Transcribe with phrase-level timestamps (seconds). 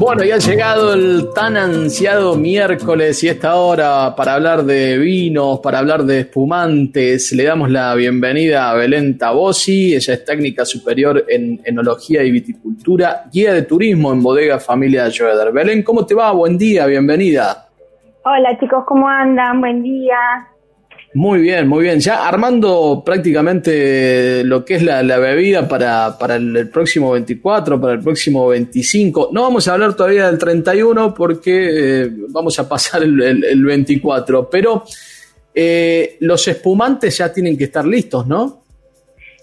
[0.00, 5.60] Bueno, ya ha llegado el tan ansiado miércoles y esta hora para hablar de vinos,
[5.60, 7.32] para hablar de espumantes.
[7.32, 13.24] Le damos la bienvenida a Belén Tabosi, ella es técnica superior en enología y viticultura,
[13.30, 15.52] guía de turismo en bodega familia Joeder.
[15.52, 16.32] Belén, ¿cómo te va?
[16.32, 17.68] Buen día, bienvenida.
[18.24, 19.60] Hola chicos, ¿cómo andan?
[19.60, 20.16] Buen día.
[21.12, 21.98] Muy bien, muy bien.
[21.98, 28.00] Ya armando prácticamente lo que es la, bebida para, para, el, próximo 24, para el
[28.00, 29.30] próximo 25.
[29.32, 34.84] No vamos a hablar todavía del 31 porque eh, vamos a pasar el, 24, pero
[35.52, 38.60] eh, los espumantes ya tienen que estar listos, ¿no?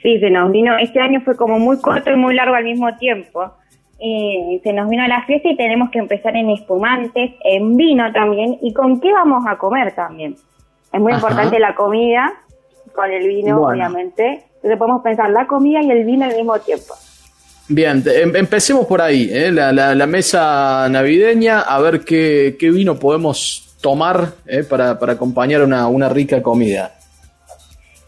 [0.00, 2.96] Sí, se nos vino, este año fue como muy corto y muy largo al mismo
[2.98, 3.52] tiempo.
[3.98, 8.58] Eh, se nos vino la fiesta y tenemos que empezar en espumantes, en vino también,
[8.62, 10.36] y con qué vamos a comer también.
[10.92, 12.32] Es muy importante la comida
[12.94, 14.44] con el vino, obviamente.
[14.56, 16.94] Entonces podemos pensar la comida y el vino al mismo tiempo.
[17.68, 19.52] Bien, em, empecemos por ahí, ¿eh?
[19.52, 24.64] la, mesa navideña, a ver qué, vino podemos tomar ¿eh?
[24.64, 26.94] para, acompañar una, una rica comida.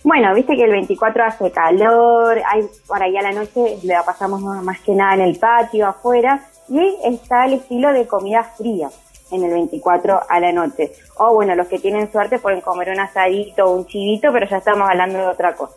[0.02, 4.40] Bueno, viste que el 24 hace calor, hay por ahí a la noche la pasamos
[4.40, 8.88] más que nada en el patio, afuera, y está el estilo de comida fría
[9.32, 10.92] en el 24 a la noche.
[11.18, 14.58] O bueno, los que tienen suerte pueden comer un asadito o un chivito, pero ya
[14.58, 15.76] estamos hablando de otra cosa.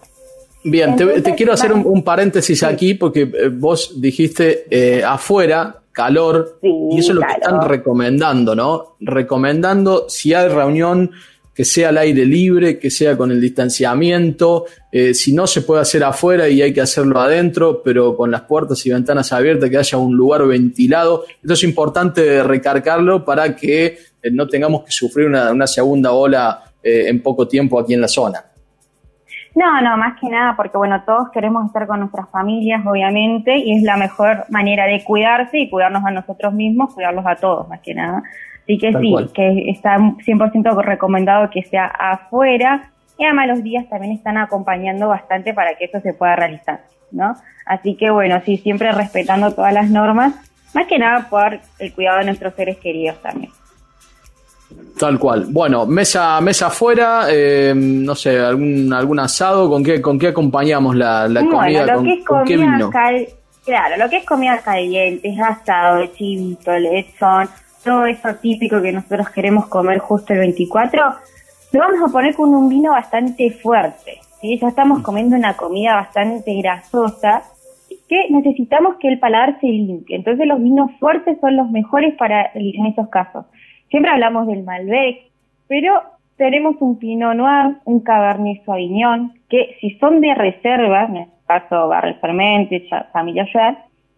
[0.63, 6.99] Bien, te, quiero hacer un, paréntesis aquí porque eh, vos dijiste eh, afuera, calor, y
[6.99, 8.95] eso es lo que están recomendando, ¿no?
[9.01, 11.11] Recomendando si hay reunión
[11.53, 15.81] que sea al aire libre, que sea con el distanciamiento, eh, si no se puede
[15.81, 19.77] hacer afuera y hay que hacerlo adentro, pero con las puertas y ventanas abiertas, que
[19.77, 21.25] haya un lugar ventilado.
[21.41, 27.05] Esto es importante recargarlo para que eh, no tengamos que sufrir una, segunda ola eh,
[27.07, 28.43] en poco tiempo aquí en la zona.
[29.55, 33.77] No, no, más que nada porque bueno, todos queremos estar con nuestras familias, obviamente, y
[33.77, 37.79] es la mejor manera de cuidarse y cuidarnos a nosotros mismos, cuidarlos a todos, más
[37.81, 38.23] que nada.
[38.63, 44.13] Así que sí, que está 100% recomendado que sea afuera y además los días también
[44.13, 46.81] están acompañando bastante para que eso se pueda realizar,
[47.11, 47.35] ¿no?
[47.65, 50.33] Así que bueno, sí, siempre respetando todas las normas,
[50.73, 53.51] más que nada por el cuidado de nuestros seres queridos también.
[54.97, 55.45] Tal cual.
[55.49, 60.95] Bueno, mesa mesa afuera, eh, no sé, algún algún asado, ¿con qué con qué acompañamos
[60.95, 61.85] la, la comida?
[61.85, 62.89] Lo que es comida
[63.65, 67.49] claro, lo que es comida caliente, asado, chivito, lechón,
[67.83, 71.01] todo eso típico que nosotros queremos comer justo el 24,
[71.73, 74.19] lo vamos a poner con un vino bastante fuerte.
[74.41, 74.57] ¿sí?
[74.59, 75.03] Ya estamos mm.
[75.03, 77.43] comiendo una comida bastante grasosa
[78.07, 80.15] que necesitamos que el paladar se limpie.
[80.15, 83.45] Entonces los vinos fuertes son los mejores para en esos casos.
[83.89, 85.31] Siempre hablamos del Malbec,
[85.67, 86.01] pero
[86.37, 91.87] tenemos un Pinot Noir, un Cabernet Sauvignon, que si son de reserva, en este caso
[91.87, 93.45] Barrel Fermente, Familia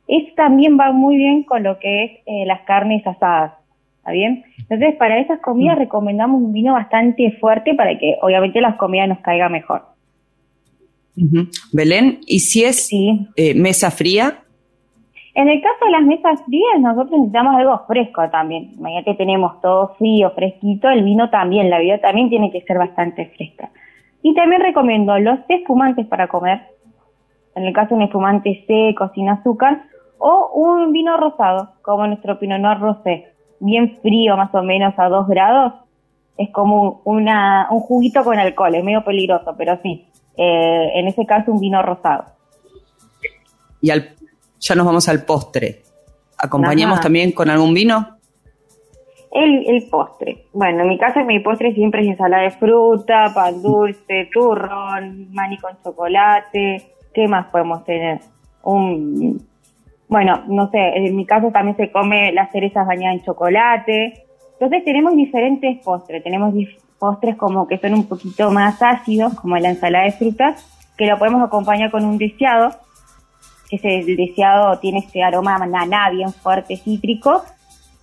[0.07, 3.53] eso también va muy bien con lo que es eh, las carnes asadas.
[3.97, 4.43] ¿Está bien?
[4.59, 5.79] Entonces, para esas comidas mm.
[5.79, 9.83] recomendamos un vino bastante fuerte para que obviamente las comidas nos caiga mejor.
[11.71, 14.39] Belén, ¿y si es eh, mesa fría?
[15.33, 18.71] En el caso de las mesas frías, nosotros necesitamos algo fresco también.
[18.77, 23.25] Imagínate, tenemos todo frío, fresquito, el vino también, la bebida también tiene que ser bastante
[23.35, 23.69] fresca.
[24.21, 26.61] Y también recomiendo los espumantes para comer.
[27.55, 29.83] En el caso de un espumante seco, sin azúcar,
[30.17, 35.09] o un vino rosado, como nuestro Pinot Noir rosé, bien frío, más o menos a
[35.09, 35.73] 2 grados,
[36.37, 41.25] es como una, un juguito con alcohol, es medio peligroso, pero sí, eh, en ese
[41.25, 42.25] caso un vino rosado.
[43.81, 44.15] Y al,
[44.59, 45.83] ya nos vamos al postre.
[46.37, 48.17] ¿Acompañamos también con algún vino?
[49.31, 50.45] El, el, postre.
[50.53, 55.57] Bueno, en mi caso mi postre siempre es ensalada de fruta, pan dulce, turrón, maní
[55.57, 56.91] con chocolate.
[57.13, 58.19] ¿Qué más podemos tener?
[58.63, 59.45] Un
[60.07, 64.25] bueno, no sé, en mi caso también se come las cerezas bañadas en chocolate.
[64.53, 66.53] Entonces tenemos diferentes postres, tenemos
[66.99, 70.65] postres como que son un poquito más ácidos, como la ensalada de frutas,
[70.97, 72.71] que lo podemos acompañar con un deseado,
[73.69, 77.43] el deseado tiene este aroma naná bien fuerte, cítrico,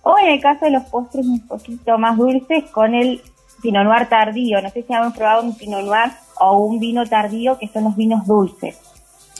[0.03, 3.21] o en el caso de los postres un poquito más dulces con el
[3.61, 4.61] Pinot Noir tardío.
[4.61, 7.95] No sé si han probado un Pinot Noir o un vino tardío, que son los
[7.95, 8.77] vinos dulces.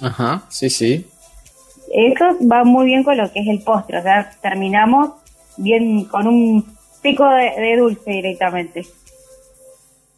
[0.02, 1.06] Ajá, sí, sí
[1.94, 5.12] eso va muy bien con lo que es el postre, o sea, terminamos
[5.58, 6.66] bien con un
[7.02, 8.86] pico de, dulce directamente.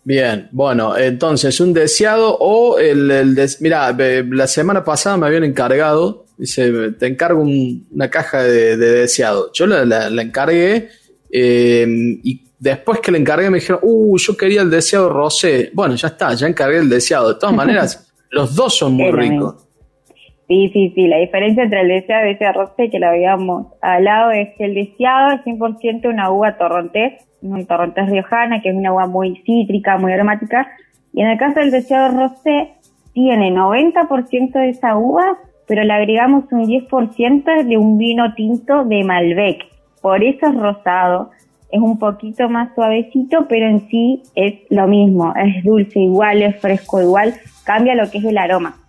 [0.04, 6.26] Bien, bueno, entonces un deseado o el, el mira, la semana pasada me habían encargado
[6.38, 9.52] Dice, te encargo una caja de, deseado.
[9.54, 10.90] Yo la, encargué
[11.32, 11.86] eh,
[12.24, 15.72] y después que la encargué me dijeron, uh, yo quería el deseado rosé.
[15.74, 17.34] Bueno, ya está, ya encargué el deseado.
[17.34, 19.65] De todas maneras, los dos son muy ricos.
[20.48, 21.08] Sí, sí, sí.
[21.08, 24.76] La diferencia entre el deseado y ese rosé que lo habíamos hablado es que el
[24.76, 29.98] deseado es 100% una uva torrontés, un torrontés riojana, que es una uva muy cítrica,
[29.98, 30.68] muy aromática.
[31.14, 32.74] Y en el caso del deseado rosé,
[33.14, 35.38] tiene 90% de esa uva,
[35.68, 39.66] pero le agregamos un 10% de un vino tinto de Malbec.
[40.02, 41.32] Por eso es rosado.
[41.72, 45.34] Es un poquito más suavecito, pero en sí es lo mismo.
[45.36, 47.34] Es dulce igual, es fresco igual.
[47.64, 48.85] Cambia lo que es el aroma.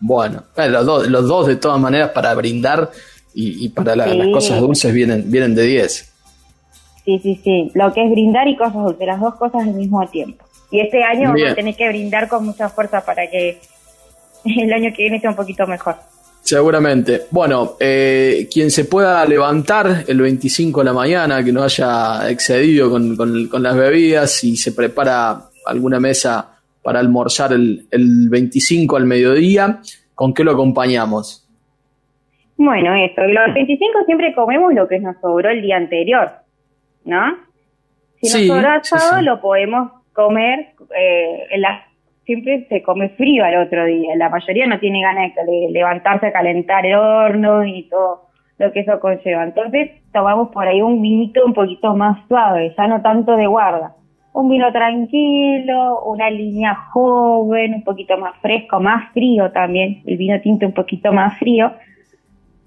[0.00, 2.90] Bueno, eh, los, dos, los dos de todas maneras para brindar
[3.34, 6.12] y, para las cosas dulces vienen, vienen de 10.
[7.04, 7.70] Sí, sí, sí.
[7.74, 10.44] Lo que es brindar y cosas dulces, las dos cosas al mismo tiempo.
[10.70, 13.58] Y este año vamos a tener que brindar con mucha fuerza para que
[14.44, 15.96] el año que viene sea un poquito mejor.
[16.42, 17.26] Seguramente.
[17.30, 22.90] Bueno, eh, quien se pueda levantar el 25 de la mañana, que no haya excedido
[22.90, 26.57] con, con, las bebidas y se prepara alguna mesa
[26.88, 29.80] para almorzar el, el 25 al mediodía,
[30.14, 31.46] ¿con qué lo acompañamos?
[32.56, 36.30] Bueno, eso, los 25 siempre comemos lo que nos sobró el día anterior,
[37.04, 37.36] ¿no?
[38.22, 41.44] Si nos sobró asado, lo podemos comer, eh,
[42.24, 44.16] siempre se come frío al otro día.
[44.16, 48.80] La mayoría no tiene ganas de, levantarse a calentar el horno y todo lo que
[48.80, 49.44] eso conlleva.
[49.44, 53.92] Entonces tomamos por ahí un vinito un poquito más suave, ya no tanto de guarda.
[54.38, 60.40] Un vino tranquilo, una línea joven, un poquito más fresco, más frío también, el vino
[60.40, 61.72] tinto un poquito más frío,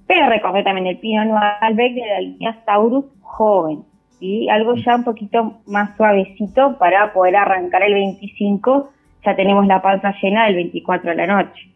[0.06, 3.86] pero recoge también el Pinot Noir de la línea Taurus joven
[4.20, 8.90] y algo ya un poquito más suavecito para poder arrancar el 25,
[9.26, 11.71] ya tenemos la panza llena del 24 de la noche.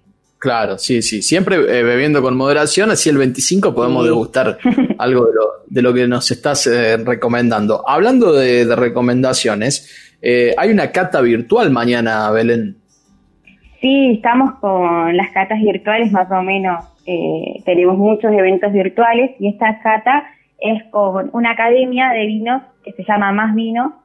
[0.46, 4.60] Claro, sí, sí, siempre eh, bebiendo con moderación, así el 25 podemos degustar
[5.00, 7.84] algo de lo, de lo, que nos estás eh, recomendando.
[7.90, 12.78] Hablando de, recomendaciones, eh, hay una cata virtual mañana, Belén.
[13.82, 16.86] Sí, estamos con las catas virtuales más o menos,
[17.66, 20.26] tenemos muchos eventos virtuales y esta cata
[20.60, 24.04] es con una academia de vinos que se llama Más Vino.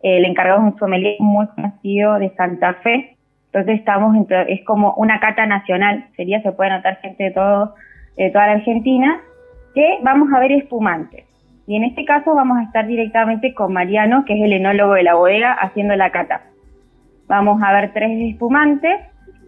[0.00, 3.13] el encargado es un sommelier muy conocido de Santa Fe.
[3.54, 4.16] Entonces estamos,
[4.48, 7.76] es como una cata nacional, sería, se puede notar gente de, todo,
[8.16, 9.20] de toda la Argentina,
[9.76, 11.24] que vamos a ver espumantes.
[11.68, 15.04] Y en este caso vamos a estar directamente con Mariano, que es el enólogo de
[15.04, 16.40] la bodega, haciendo la cata.
[17.28, 19.00] Vamos a ver tres espumantes,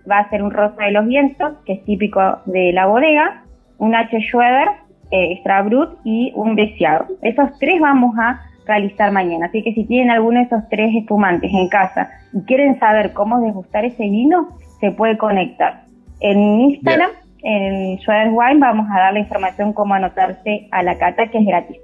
[0.09, 3.43] va a ser un rosa de los vientos, que es típico de la bodega,
[3.79, 4.21] un H.
[4.21, 4.69] Schroeder,
[5.11, 7.07] eh, extra brut y un deseado.
[7.23, 9.47] Esos tres vamos a realizar mañana.
[9.47, 13.41] Así que si tienen alguno de esos tres espumantes en casa y quieren saber cómo
[13.41, 14.49] degustar ese vino,
[14.81, 15.85] se puede conectar.
[16.21, 17.11] En Instagram,
[17.43, 21.47] en Schroeder Wine, vamos a dar la información cómo anotarse a la cata, que es
[21.47, 21.77] gratis.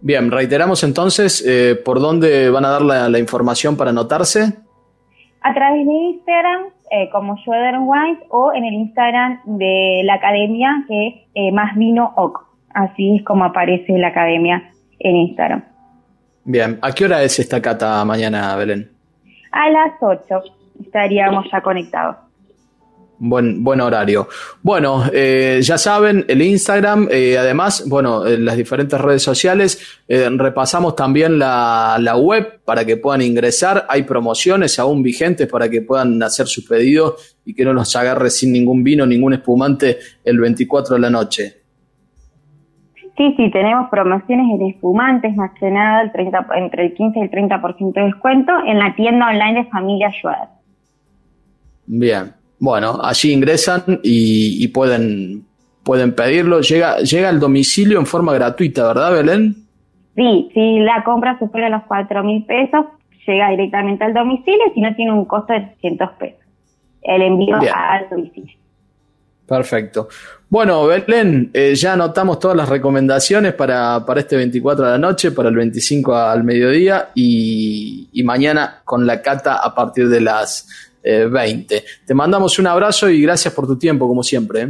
[0.00, 4.54] Bien, reiteramos entonces eh, por dónde van a dar la información para anotarse.
[5.42, 10.84] A través de Instagram, eh, como Schroeder Wines, o en el Instagram de la academia,
[10.86, 12.46] que es eh, Más Vino OC.
[12.74, 15.64] Así es como aparece la academia en Instagram.
[16.44, 18.90] Bien, ¿a qué hora es esta cata mañana, Belén?
[19.52, 20.42] A las 8
[20.80, 22.16] estaríamos ya conectados.
[23.22, 24.28] Buen, buen horario.
[24.62, 30.26] Bueno, eh, ya saben, el Instagram, eh, además, bueno, en las diferentes redes sociales, eh,
[30.30, 33.84] repasamos también la, la, web para que puedan ingresar.
[33.90, 38.30] Hay promociones aún vigentes para que puedan hacer sus pedidos y que no nos agarre
[38.30, 41.59] sin ningún vino, ningún espumante el 24 de la noche.
[43.20, 47.22] Sí, sí, tenemos promociones en espumantes, más que nada, el 30, entre el 15 y
[47.22, 50.48] el 30% de descuento en la tienda online de Familia Schwer.
[51.84, 52.32] Bien.
[52.58, 55.44] Bueno, allí ingresan y, pueden,
[55.84, 56.62] pueden pedirlo.
[56.62, 59.54] Llega, llega al domicilio en forma gratuita, ¿verdad, Belén?
[60.16, 62.86] Sí, si la compra supera los cuatro mil pesos,
[63.26, 66.46] llega directamente al domicilio, si no tiene un costo de 300 pesos.
[67.02, 68.59] El envío al domicilio.
[69.50, 70.06] Perfecto.
[70.48, 75.32] Bueno, Belén, eh, ya anotamos todas las recomendaciones para, para, este 24 de la noche,
[75.32, 80.68] para el 25 al mediodía y, mañana con la cata a partir de las
[81.02, 81.76] 20.
[81.76, 84.60] Eh, Te mandamos un abrazo y gracias por tu tiempo, como siempre.
[84.60, 84.68] ¿eh?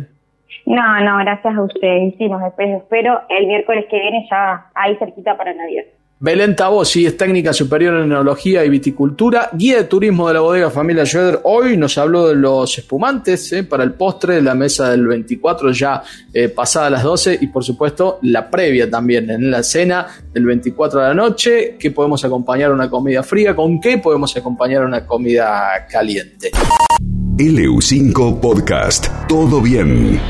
[0.64, 2.14] No, no, gracias a ustedes.
[2.16, 5.84] Sí, nos espero el miércoles que viene ya ahí cerquita para Navidad.
[6.22, 10.68] Belén Tabosi es técnica superior en enología y viticultura, guía de turismo de la bodega
[10.68, 11.40] Familia Schroeder.
[11.44, 15.72] Hoy nos habló de los espumantes eh, para el postre de la mesa del 24,
[15.72, 16.02] ya
[16.34, 21.00] eh, pasada las 12, y por supuesto la previa también en la cena del 24
[21.00, 21.76] de la noche.
[21.78, 23.56] ¿Qué podemos acompañar una comida fría?
[23.56, 26.50] ¿Con qué podemos acompañar una comida caliente?
[27.38, 29.06] LU5 Podcast.
[29.26, 30.20] Todo bien.